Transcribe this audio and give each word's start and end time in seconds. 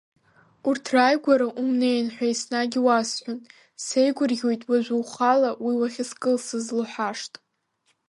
Урҭ 0.69 0.85
рааигәара 0.93 1.47
умнеин 1.59 2.07
ҳәа 2.15 2.25
еснагь 2.31 2.75
иуасҳәон, 2.79 3.39
сеигәырӷьоит 3.83 4.61
уажәы 4.69 4.95
ухала 5.01 5.51
уи 5.65 5.73
уахьызкылсыз 5.79 6.65
лҳәашт. 6.79 7.33